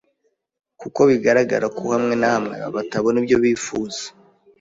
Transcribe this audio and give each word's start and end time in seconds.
kuko 0.79 0.99
bigaragara 1.09 1.65
ko 1.77 1.83
hamwe 1.93 2.13
na 2.21 2.27
hamwe 2.35 2.55
batabona 2.75 3.17
ibyo 3.21 3.37
bifuza 3.43 4.01